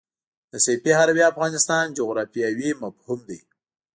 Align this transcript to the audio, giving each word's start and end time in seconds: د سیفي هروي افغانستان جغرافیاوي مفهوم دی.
د 0.51 0.53
سیفي 0.65 0.91
هروي 0.99 1.23
افغانستان 1.31 1.85
جغرافیاوي 1.97 2.69
مفهوم 2.83 3.19
دی. 3.29 3.39